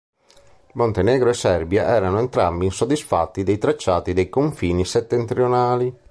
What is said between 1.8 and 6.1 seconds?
erano entrambi insoddisfatti dei tracciati dei confini settentrionali.